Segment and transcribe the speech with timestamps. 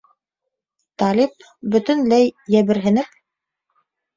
[1.01, 1.45] Талип,
[1.75, 3.17] бөтөнләй, йәберһенеп: